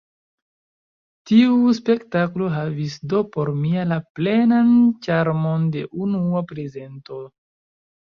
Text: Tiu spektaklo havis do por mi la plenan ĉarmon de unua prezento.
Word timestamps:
Tiu 1.31 1.57
spektaklo 1.79 2.47
havis 2.55 2.95
do 3.11 3.21
por 3.35 3.51
mi 3.57 3.73
la 3.89 3.97
plenan 4.21 4.71
ĉarmon 5.09 5.69
de 5.77 5.85
unua 6.07 6.43
prezento. 6.53 7.21